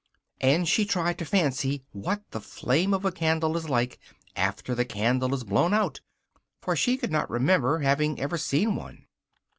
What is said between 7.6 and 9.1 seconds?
having ever seen one.